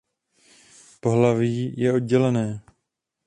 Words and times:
Pohlaví 1.01 1.73
je 1.77 1.93
oddělené. 1.93 2.61